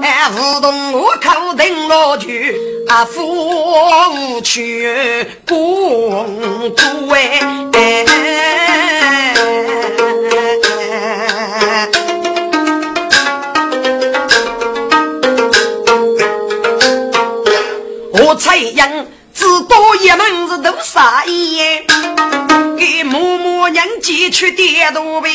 [0.00, 2.58] 哎，梧桐我口顶老去，
[2.94, 3.26] 啊，夫
[4.36, 8.04] 无去公主哎，
[18.12, 18.88] 我采样
[19.34, 21.84] 只多一门子都傻眼，
[22.78, 25.28] 给母母娘寄去点多呗。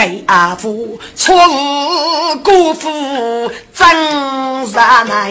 [0.00, 2.88] 给阿父错误辜负
[3.74, 5.30] 真杀难，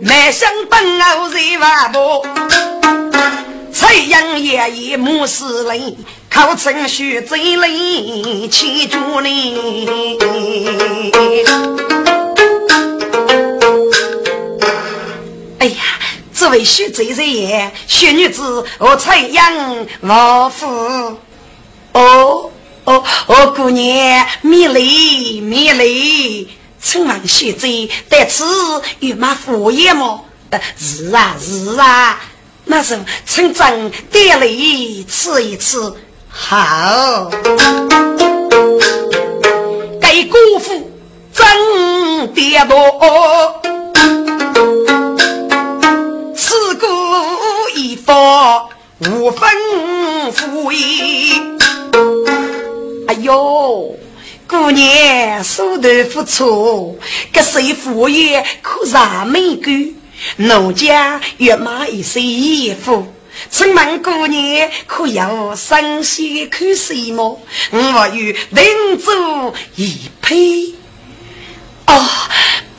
[0.00, 2.24] 没想本我在外婆，
[3.72, 5.96] 采阳爷爷母死人，
[6.30, 10.16] 靠程序嘴里欺住你。
[16.46, 20.64] 这位徐贼人也，徐女子，我采阳老夫。
[21.92, 22.52] 哦
[22.84, 26.48] 哦哦，姑娘，美丽美丽，
[26.80, 28.44] 请问徐贼在此
[29.00, 30.24] 有马副业么？
[30.78, 32.20] 是啊是啊，
[32.64, 34.46] 那是村长带来
[35.08, 35.80] 吃一吃。
[36.28, 37.28] 好，
[40.00, 40.92] 给姑父
[41.34, 42.76] 真点多。
[48.06, 49.50] 到无分
[50.32, 51.32] 富裕，
[53.08, 53.98] 哎呦，
[54.46, 56.94] 姑娘手头不错，
[57.32, 59.72] 这谁富裕可让美狗，
[60.36, 63.12] 农家月买一身衣服，
[63.50, 67.42] 请问姑娘可要生鲜看什么？
[67.72, 68.64] 我与领
[69.04, 70.74] 主一配
[71.86, 72.08] 哦。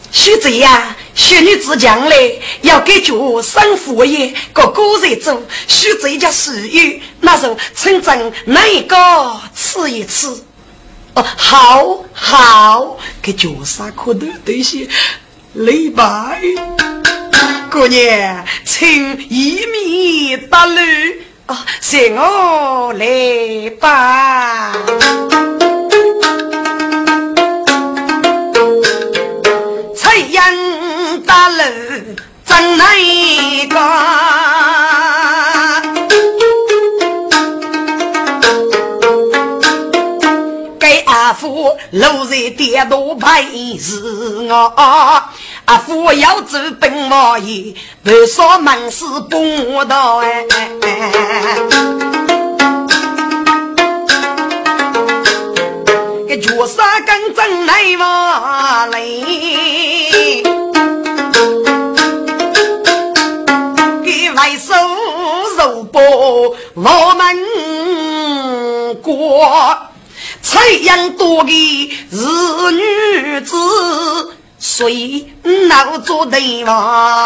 [0.09, 0.96] 徐贼呀，
[1.27, 2.15] 徐女子将来
[2.61, 5.37] 要给主生父爷，个个人做。
[5.67, 8.95] 徐贼家私欲，那时候村长哪一个
[9.53, 10.25] 吃一吃？
[11.15, 14.87] 哦，好好，给脚上可的东西，
[15.51, 16.39] 礼拜。
[17.69, 20.79] 姑娘，请一米八路
[21.47, 24.71] 啊，随我来吧。
[32.77, 33.77] 那一个？
[40.79, 44.73] 给阿父路在点多陪是我，
[45.65, 47.73] 阿父要走奔马爷，
[48.03, 50.45] 不说门市不到哎。
[56.27, 58.87] 个脚上跟真来嘛
[64.37, 64.55] 来。
[64.57, 64.73] 手
[65.57, 65.99] 肉包
[66.73, 66.81] 我
[67.15, 69.77] 们过，
[70.41, 72.17] 采阳多的是
[72.71, 73.55] 女子，
[74.59, 75.25] 谁
[75.69, 77.25] 闹做对王？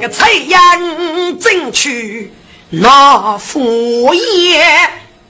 [0.00, 2.32] 个采阳争取
[2.70, 4.64] 那副业，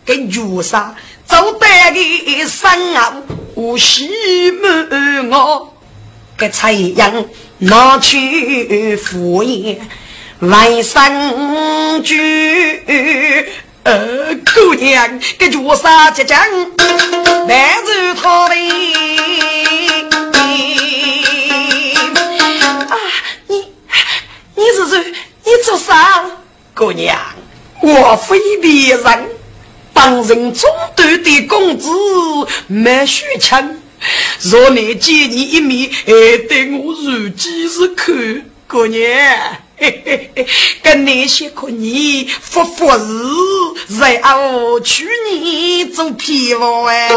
[0.04, 0.94] 跟朱砂
[1.28, 3.22] 走得的山啊，
[3.54, 5.74] 无西门我
[6.36, 7.24] 个采阳
[7.58, 9.80] 拿去副业。
[10.40, 12.16] 来生句，
[13.82, 16.38] 呃，姑娘，这脚沙结将，
[17.48, 18.54] 来自他的。
[22.88, 22.96] 啊，
[23.48, 23.64] 你，
[24.54, 25.12] 你是谁？
[25.44, 26.24] 你做啥？
[26.72, 27.18] 姑娘，
[27.80, 29.28] 我非别人，
[29.98, 31.90] 帮人中断的公子
[32.68, 33.80] 没虚情。
[34.42, 36.12] 若你见你一面，还
[36.46, 38.12] 对我如饥似渴，
[38.68, 39.02] 姑娘。
[39.76, 40.46] 嘿嘿嘿，
[40.84, 47.08] 跟那些可你不服日，然后娶你做皮毛哎！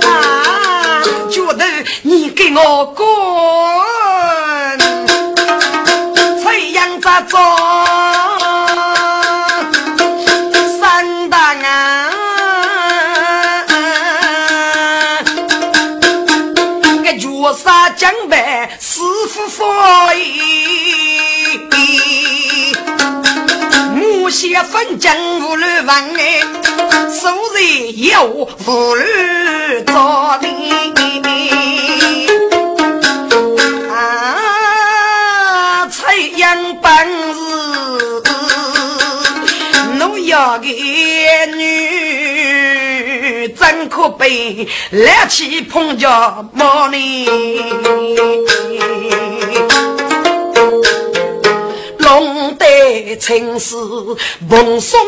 [0.00, 1.64] 啊，觉得
[2.02, 3.04] 你给我过，
[24.98, 26.40] 将无乱放哎，
[27.10, 28.24] 素日有
[28.66, 30.48] 无乱造的。
[33.90, 36.90] 啊，采阳本
[39.46, 39.54] 是
[39.98, 40.66] 农药的
[41.56, 47.28] 女，怎可被来气碰着毛呢？
[52.08, 54.16] 弄得青丝
[54.48, 54.98] 蓬松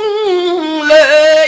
[0.86, 1.46] 来，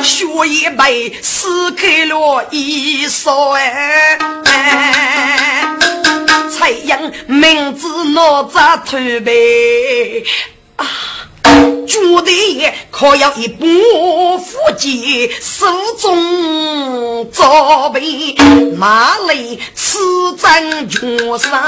[0.00, 4.16] 血液被撕开了一扫哎，
[6.56, 10.24] 太阳名字哪吒头背
[10.76, 10.86] 啊。
[11.86, 13.66] 朱棣可要一把
[14.38, 14.88] 斧子，
[15.40, 15.66] 手
[15.98, 18.34] 中早备
[18.76, 19.98] 马雷刺
[20.36, 21.62] 战军山，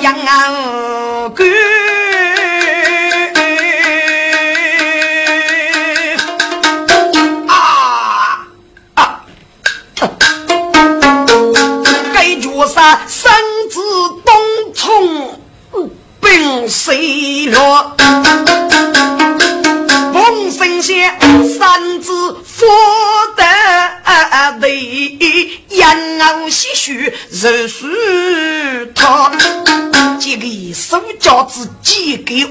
[0.00, 0.14] 杨
[1.34, 2.07] 贵啊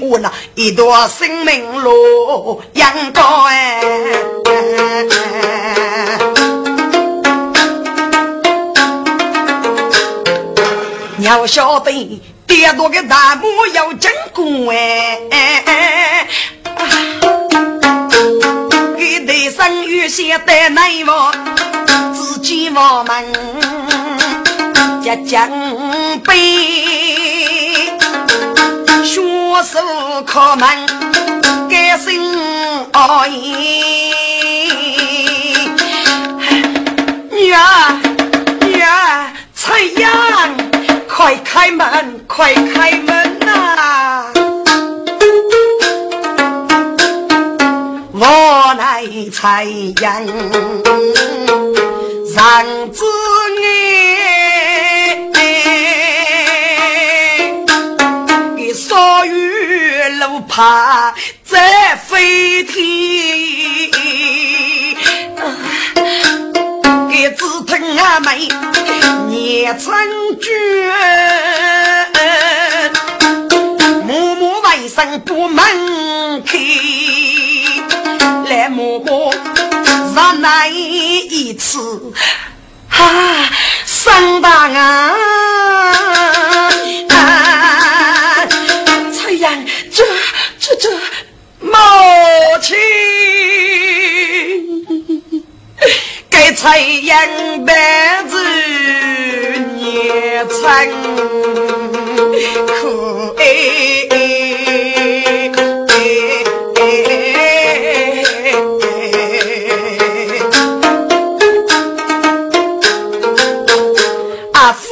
[0.00, 3.80] 我了一段生命路，杨高哎，
[11.16, 12.20] 你要晓得。
[12.46, 16.26] 爹多个大母要进宫哎，
[18.96, 21.30] 给头上有些带奶娃，
[22.14, 23.22] 自己我们
[25.04, 25.50] 家将
[29.58, 29.80] 背，学手
[30.24, 30.68] 靠门，
[31.68, 32.22] 改姓
[32.92, 33.64] 阿姨，
[37.30, 37.58] 女儿
[38.62, 40.10] 女儿采阳。
[41.08, 44.26] 快开门，快开门呐！
[48.12, 49.64] 我来采
[50.00, 50.24] 阳，
[52.36, 53.04] 让子
[53.60, 54.37] 爱，
[60.58, 62.82] 路怕再飞天，
[67.08, 68.48] 给子疼阿妹。
[69.28, 69.94] 年成
[70.40, 70.50] 绝，
[74.04, 75.64] 默默为生不门
[76.44, 76.58] 开，
[78.50, 79.32] 来默默
[80.16, 82.12] 让那一次
[82.90, 83.48] 啊，
[83.86, 85.12] 上当啊！
[96.58, 97.72] 给太阳白
[98.28, 98.36] 子
[99.76, 100.56] 年成
[102.66, 103.40] 可爱，
[114.52, 114.88] 啊，夫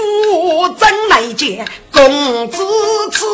[0.60, 2.62] 我真来见公子
[3.10, 3.26] 此。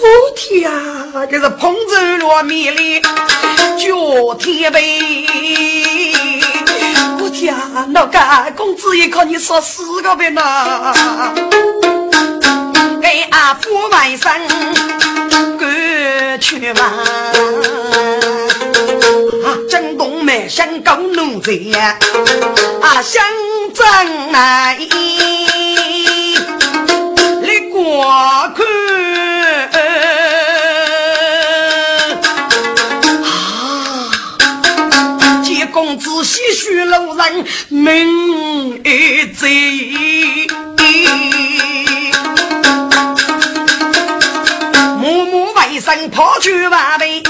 [0.00, 4.98] 我天啊，这是碰着罗米里脚天背。
[7.42, 10.94] 我天啊，那个公子也靠你说四个呗呐！
[13.02, 14.38] 给阿父外甥
[15.58, 16.84] 赶去嘛！
[19.44, 21.50] 啊，震动满香港奴才！
[22.80, 23.20] 啊，乡
[23.74, 24.78] 镇来，
[27.42, 28.06] 你过
[28.54, 28.64] 看
[36.72, 40.48] 子喜许路人命一贼。
[44.98, 47.22] 默默为生跑去万倍，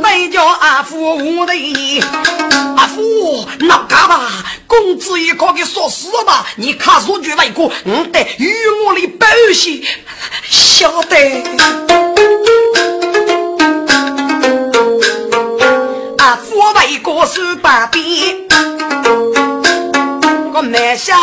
[0.00, 2.00] 没叫阿父无对你。
[2.76, 4.30] 阿父，闹干吧？
[4.66, 6.46] 公子也可给说死吧？
[6.56, 8.54] 你看说句外国，我得与
[8.86, 9.80] 我的保险，
[10.48, 11.16] 晓得。
[16.24, 18.02] 阿父为国守把边，
[20.54, 21.14] 我满心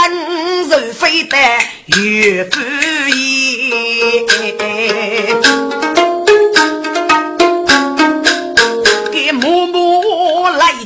[0.69, 1.35] 肉非得
[1.87, 2.61] 有福
[3.09, 4.27] 意。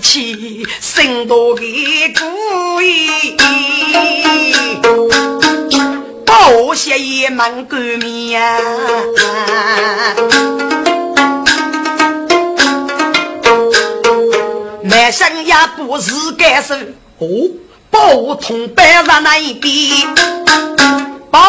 [0.01, 1.61] 起生多的
[2.17, 3.35] 故意，
[6.25, 8.57] 不写也蛮革命呀。
[15.15, 16.75] 生也不是干手
[17.19, 17.27] 哦，
[17.89, 20.13] 不同白在那一边，
[21.31, 21.39] 报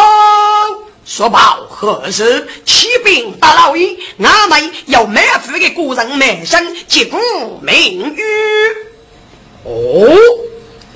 [1.04, 7.18] 说报何时起兵打老爷，俺们要满腹的古人满身结果
[7.60, 8.22] 名誉。
[9.64, 10.16] 哦，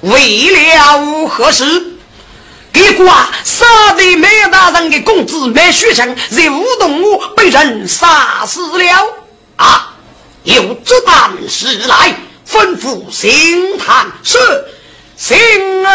[0.02, 1.64] 为了何事？
[2.72, 9.16] 结果啊，杀的梅大人的公子梅学强在梧动我被人杀死了
[9.56, 9.96] 啊！
[10.44, 12.14] 有这般事来，
[12.50, 14.36] 吩咐刑探是
[15.16, 15.38] 刑
[15.84, 15.90] 探。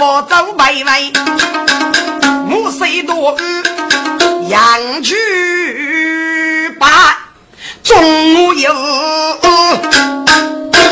[0.00, 1.12] 我走妹妹，
[2.50, 3.42] 我虽多余，
[4.48, 5.37] 养去吧，
[7.88, 7.96] 总
[8.58, 8.70] 有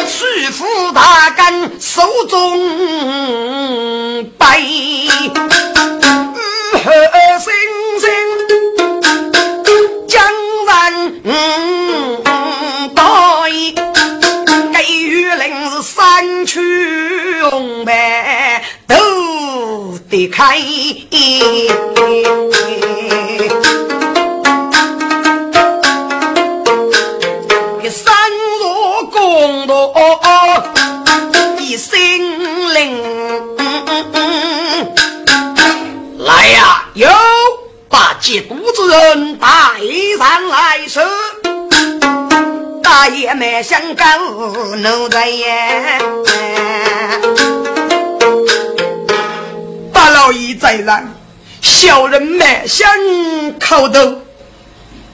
[0.08, 2.58] 师傅大根手中
[4.38, 4.46] 背，
[6.72, 6.90] 和
[7.38, 7.52] 星
[8.00, 8.08] 星
[10.08, 10.24] 将
[10.64, 11.22] 人
[12.94, 13.04] 带，
[14.72, 18.64] 给予令是三穷呗。
[18.86, 18.94] 都
[20.08, 20.58] 得开，
[36.18, 37.08] 来呀，有
[37.88, 39.46] 把接骨之人带
[40.18, 41.00] 上来时，
[42.82, 44.04] 大爷们想搞
[44.76, 45.98] 奴才呀。
[50.10, 51.02] 老爷在让，
[51.62, 52.86] 小人满香
[53.58, 54.20] 口头，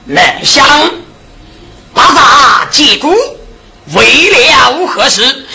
[0.05, 0.67] 满香
[1.93, 3.15] 马上结果
[3.95, 5.45] 为了何事？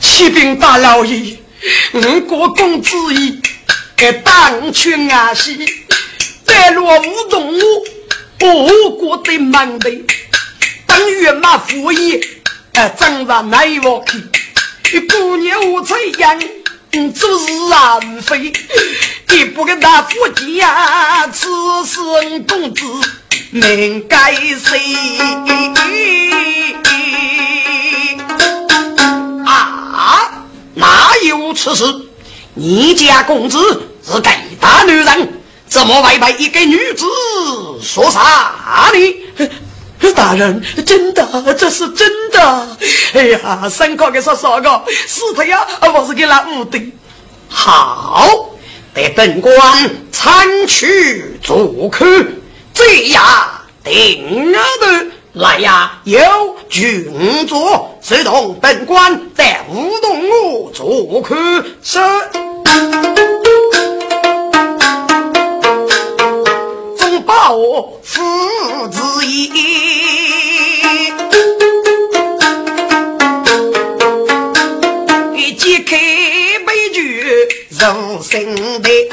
[0.00, 1.36] 启禀大老爷，
[1.92, 3.40] 我国公子义
[4.22, 5.58] 当去阿西，
[6.44, 7.60] 在落无动物，
[8.40, 9.90] 我国的门的，
[10.86, 12.20] 当月马夫爷，
[12.72, 14.04] 呃，正在内卧
[14.82, 16.38] 去，姑娘我才养。
[17.12, 18.52] 做事啊，无非
[19.26, 21.48] 你不跟他夫妻呀，此
[21.84, 21.98] 事
[22.46, 22.84] 公子
[23.50, 24.80] 能该谁？
[30.84, 31.84] 哪有此事？
[32.52, 33.58] 你家公子
[34.06, 34.30] 是个
[34.60, 37.06] 大女人，怎么会被一个女子
[37.82, 39.20] 所杀呢？
[40.14, 42.76] 大人，真的，这是真的。
[43.14, 46.78] 哎呀，三哥给说说个，是他呀，我是给他误的。
[47.48, 48.50] 好，
[48.92, 52.04] 得本官参去做客，
[52.74, 53.24] 这样
[53.82, 55.06] 定了的。
[55.34, 56.00] 来呀！
[56.04, 56.20] 有
[56.68, 57.58] 军卒
[58.00, 61.34] 随同本官，在乌东我做客，
[61.82, 62.00] 说
[66.96, 68.22] 忠把我父
[68.92, 69.48] 子，一
[75.54, 75.96] 揭开
[76.64, 77.00] 杯酒，
[77.70, 79.08] 人生悲。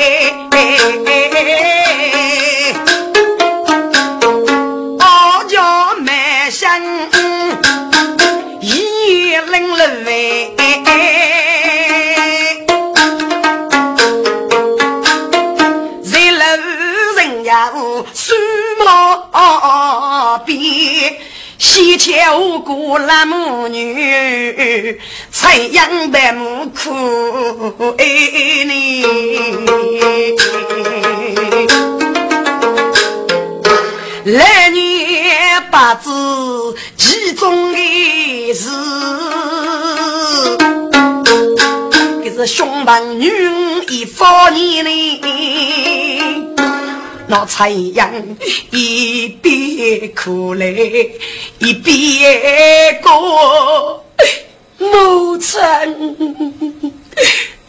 [22.04, 25.00] 西桥过那母女，
[25.32, 28.04] 采阳的母苦哎
[28.66, 29.06] 你。
[34.24, 36.10] 来年八字
[36.98, 38.68] 其中的事，
[42.24, 43.32] 这是兄长女
[43.90, 46.11] 一方年哩。
[47.32, 48.12] 那太阳
[48.72, 51.18] 一边哭泪
[51.60, 54.04] 一边过，
[54.78, 55.58] 母亲，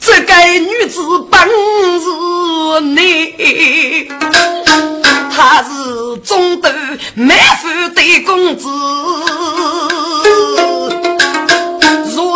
[0.01, 1.01] 这个女子
[1.31, 1.41] 本
[2.01, 4.09] 是你，
[5.31, 6.75] 她是中等
[7.15, 8.69] 满腹的公子。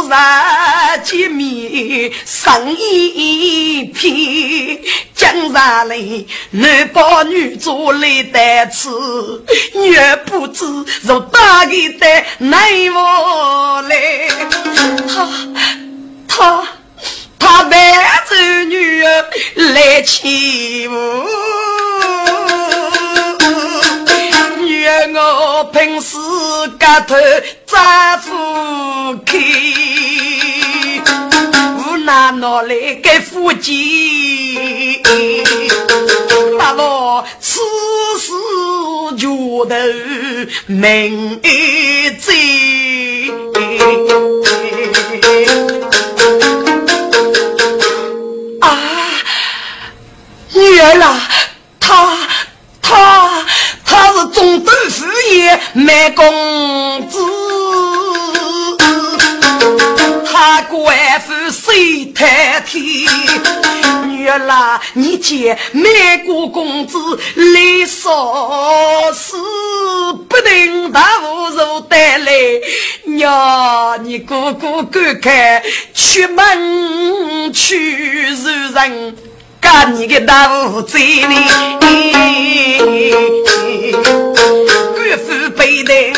[0.09, 1.46] 杀见面
[2.25, 4.81] 生一片，
[5.15, 5.97] 江上来
[6.51, 8.89] 男抱女做来带吃，
[9.75, 10.65] 也不知
[11.03, 14.29] 如打个的内窝来。
[15.09, 15.29] 他
[16.29, 16.67] 他
[17.39, 19.25] 他带着女儿
[19.55, 20.95] 来欺负。
[24.67, 26.17] 愿我平时
[26.79, 27.17] 个头
[27.67, 28.33] 扎夫
[29.25, 29.86] 开，无奈
[32.41, 35.01] 拿来给夫妻，
[36.59, 37.61] 大佬此
[38.19, 38.33] 事
[39.17, 39.77] 觉得
[40.67, 41.41] 命
[42.21, 42.35] 在。
[48.61, 48.79] 啊，
[50.53, 51.29] 女儿啊，
[51.81, 52.19] 他
[52.83, 53.45] 他。
[53.89, 57.19] 他是中等事业卖公子，
[62.79, 66.99] 女儿啦，你见美国公子
[67.35, 69.37] 来少事，
[70.29, 72.33] 不定大福如带来。
[73.05, 75.63] 娘，你哥哥赶快
[75.95, 79.17] 出门去受人。
[79.59, 81.35] 干你个大无贼哩！
[84.95, 86.13] 官府背定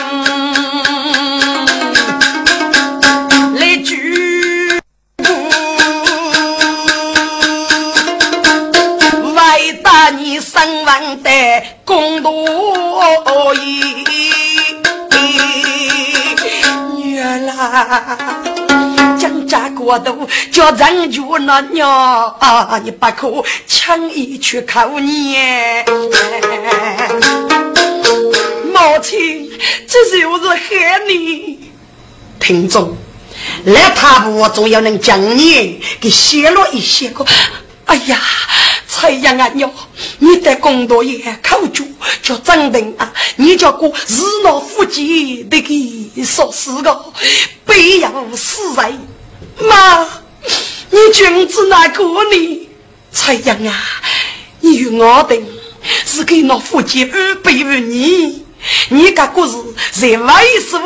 [11.08, 11.30] 身亡的
[11.84, 12.30] 公道
[13.54, 13.94] 义，
[16.96, 18.44] 女儿啦。
[19.46, 21.90] 家过度叫人就那娘
[22.38, 22.78] 啊！
[22.84, 25.38] 你不可轻易去扣你。
[28.66, 29.50] 母亲，
[29.86, 31.70] 这就是害你。
[32.38, 32.94] 听众，
[33.64, 37.24] 来他不总要能将你给泄露一些个。
[37.86, 38.20] 哎呀，
[39.00, 39.72] 蔡阳啊娘，
[40.18, 41.86] 你在工作也口住
[42.20, 47.12] 叫张定啊，你叫个日闹夫妻那个说是个，
[47.64, 48.98] 不要死人。
[49.60, 50.04] 妈，
[50.90, 52.68] 你君子哪个呢？
[53.12, 53.72] 蔡阳啊，
[54.62, 55.46] 你与我等
[56.04, 58.44] 是给那夫妻安备于你，
[58.88, 59.56] 你个故事
[59.92, 60.76] 在外书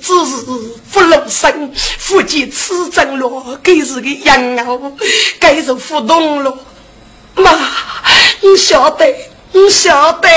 [0.00, 0.46] 只是
[0.90, 4.80] 不露声，夫妻此真了，该是个养老，
[5.38, 6.58] 该是互动了。
[7.40, 7.50] 妈，
[8.42, 9.04] 你晓得，
[9.52, 10.28] 你晓得，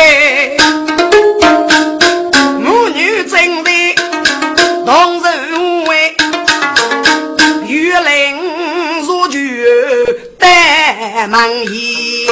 [2.60, 3.70] 母女真的
[4.86, 5.44] 同人。
[11.30, 12.26] 满意，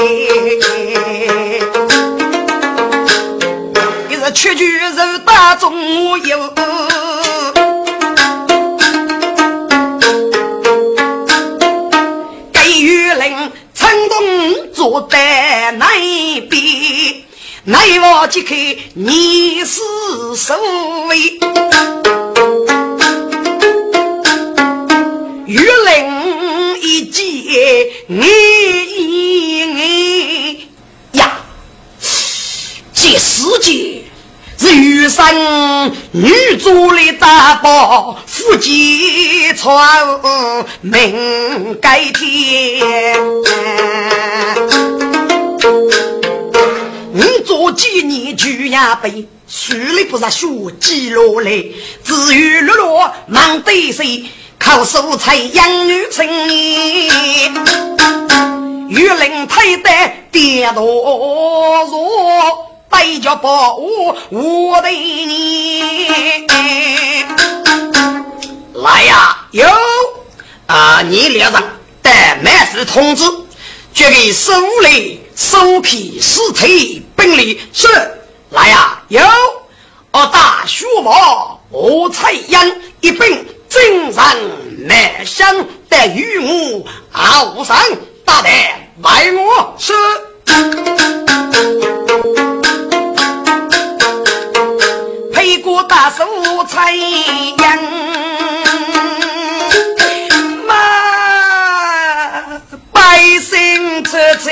[4.09, 5.74] 一日屈居肉大中
[6.19, 6.53] 有，
[14.82, 15.86] 坐在那
[16.49, 17.23] 边，
[17.65, 18.55] 奈我即刻
[18.95, 19.79] 你是
[20.36, 20.57] 所
[21.05, 21.19] 谓
[25.45, 27.23] 玉林一见
[28.07, 28.25] 你。
[33.19, 33.70] 世界
[34.72, 39.78] 是女生女主的大宝，夫妻传
[40.80, 43.13] 命改天。
[47.13, 51.51] 你做几年就要背，书里不是书记落来，
[52.05, 54.24] 至于落落忙得谁，
[54.57, 57.53] 靠蔬菜养女成年。
[58.88, 59.89] 玉林推得
[60.32, 65.81] 跌多弱，背着宝物我的你。
[68.73, 69.65] 来呀，有
[70.67, 71.01] 啊！
[71.01, 71.63] 你脸上
[72.01, 73.23] 带满是通知，
[73.93, 74.51] 决给守
[74.83, 77.87] 礼首批尸体本领是
[78.49, 79.21] 来呀，有
[80.11, 84.25] 我大书房我彩烟一本正上
[84.87, 87.77] 满香的玉木傲上
[88.25, 88.51] 大胆
[88.97, 89.93] 卖我是
[96.82, 97.91] 彩烟。
[104.03, 104.51] 车车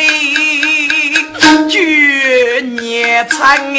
[1.68, 3.74] 绝年残，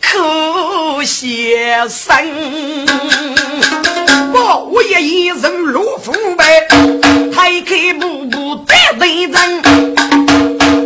[0.00, 2.16] 可先生。
[4.70, 6.66] 我也一人入府呗，
[7.34, 9.62] 开开步步得对人，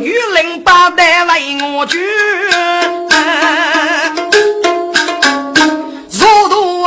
[0.03, 2.01] 玉林八代为我军，
[6.11, 6.85] 如渡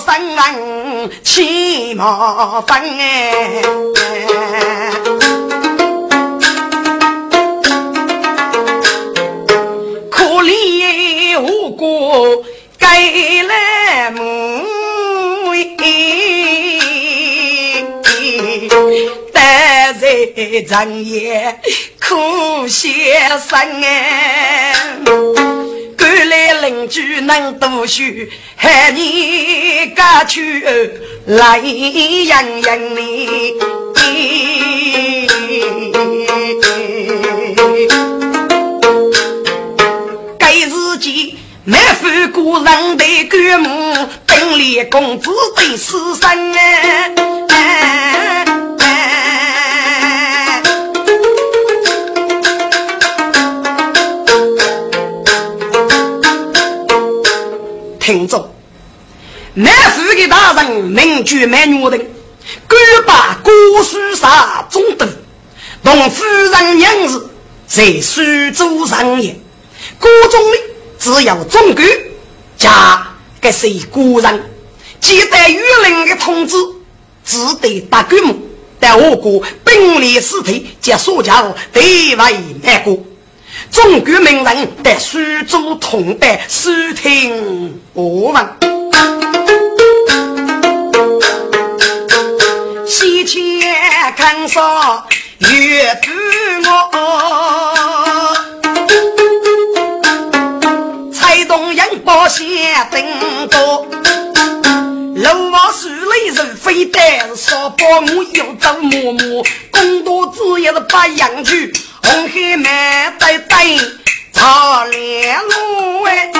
[0.00, 0.54] 三岸
[1.22, 4.87] 骑马奔哎，
[12.78, 14.66] 该来母。
[19.32, 21.60] 在长夜
[22.00, 24.74] 苦先生哎，
[25.96, 28.02] 赶来邻居能读书，
[28.56, 30.62] 喊你家去
[31.26, 33.54] 来养养你。
[41.70, 47.14] 没负过人的感目，本里公子对私生哎。
[58.00, 58.50] 听着，
[59.52, 62.10] 满府的大人名居满女人，
[62.66, 63.50] 敢把古
[63.82, 65.06] 书上中等，
[65.84, 67.28] 同夫人娘子
[67.66, 69.38] 在苏州上演，
[69.98, 70.56] 古中里
[70.98, 71.84] 只有中国
[72.56, 73.06] 加
[73.40, 74.42] 个谁古人，
[75.00, 76.56] 接待玉林的通知，
[77.24, 78.36] 只得打鬼门，
[78.80, 82.98] 但我国本领尸体及所教地位难过。
[83.70, 88.48] 中国名人在苏州同拜，收听我闻。
[92.86, 93.60] 西迁
[94.16, 95.04] 看上
[95.38, 96.10] 岳父
[96.92, 97.97] 我，
[102.08, 103.04] 东阳报县登
[103.48, 103.84] 高，
[105.14, 111.70] 楼房树里人飞单，少保我又走默默，工多子也是把羊去。
[112.02, 113.78] 红黑满堆堆，
[114.32, 116.32] 草连路哎，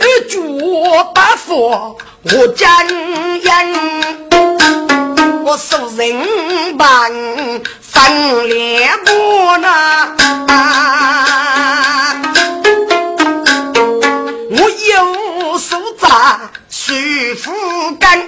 [0.00, 3.72] 二脚八佛我将人，
[5.44, 6.88] 我受人帮
[8.02, 9.10] 分两步
[9.58, 9.66] 呐，
[14.50, 14.56] 我
[14.90, 16.50] 有手扎。
[16.68, 16.94] 舒
[17.36, 17.52] 服
[18.00, 18.26] 干，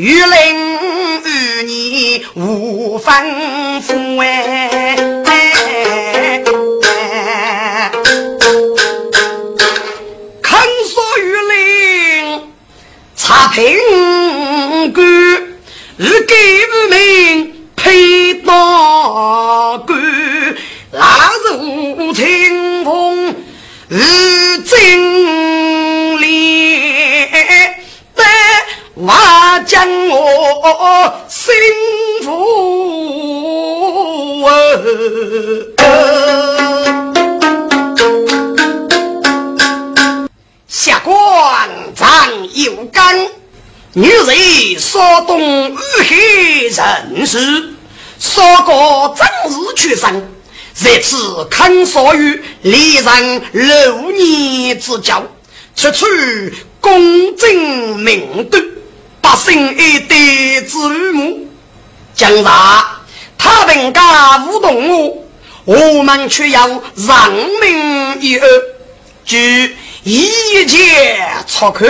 [0.00, 0.76] 玉林
[1.24, 4.77] 与你无分夫哎。
[46.78, 47.08] 干。
[47.10, 47.70] 女人，事，
[48.20, 50.30] 说过正日去生，
[50.74, 55.20] 这次看所于离人六年之交，
[55.74, 56.06] 处处
[56.80, 58.62] 公正明德，
[59.20, 60.78] 百姓一代之
[61.12, 61.48] 母。
[62.14, 62.52] 将来
[63.36, 65.24] 他们家无动我，
[65.64, 68.48] 我们却要让民一二，
[69.24, 70.28] 据一
[70.66, 71.84] 切出口，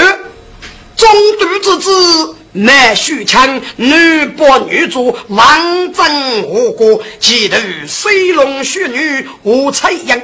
[0.96, 1.08] 中
[1.38, 2.34] 度之子。
[2.52, 10.18] 乃许强女伯女主王争我国，几头水龙血女无彩阳，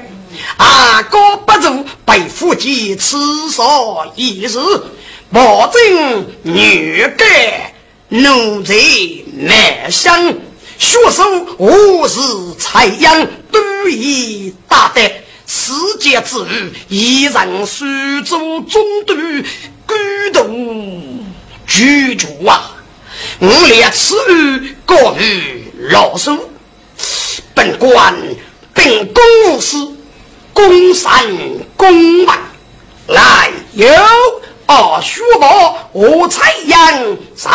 [0.57, 3.19] 阿哥不足被夫妻刺
[3.51, 3.63] 杀
[4.17, 4.59] 一日，
[5.31, 7.75] 保证女改
[8.09, 10.33] 奴贼难相，
[10.79, 11.23] 血手
[11.59, 12.21] 无是
[12.59, 15.03] 彩阳都已大德，
[15.47, 17.85] 世界之余一人苏
[18.23, 19.45] 州中队
[19.87, 19.95] 孤
[20.33, 21.14] 独。
[21.75, 22.71] 居住啊！
[23.41, 26.39] 我列此案告于老手，
[27.53, 28.15] 本官
[28.73, 29.93] 秉公无私，
[30.53, 31.11] 公善
[31.77, 32.39] 公办。
[33.09, 33.89] 来，有
[34.67, 37.51] 二叔伯，我采阳上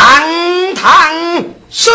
[0.75, 1.89] 堂是。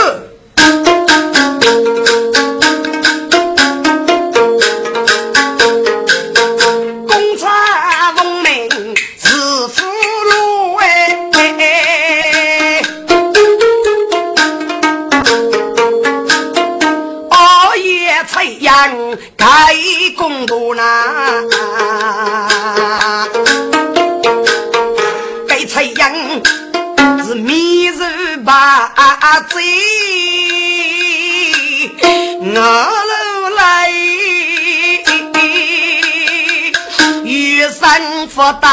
[38.35, 38.68] 山佛道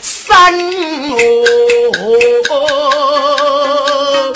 [0.00, 0.58] 山
[2.48, 4.32] 哦，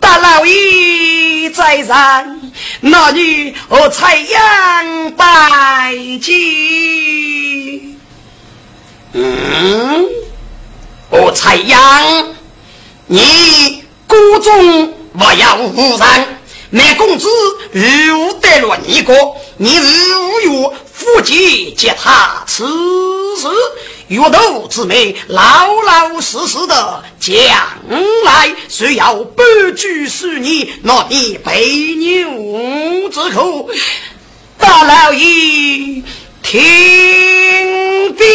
[0.00, 1.50] 大老爷。
[1.50, 2.40] 在上，
[2.80, 7.96] 那女和采阳拜祭。
[9.12, 10.06] 嗯，
[11.10, 12.34] 我采阳，
[13.06, 16.38] 你谷中不要无人。
[16.70, 17.28] 那公子
[17.72, 19.12] 如得了一个，
[19.62, 22.66] 你日无月夫妻接他此
[23.36, 23.46] 时
[24.08, 27.38] 月斗之美，老老实实的将
[28.24, 29.44] 来，虽要半
[29.76, 31.60] 句是你，那你背
[31.94, 32.24] 你
[33.10, 33.68] 之苦，
[34.56, 36.02] 大老爷
[36.42, 38.26] 听兵。